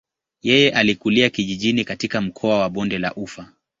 [0.41, 3.51] Yeye alikulia kijijini katika mkoa wa bonde la ufa.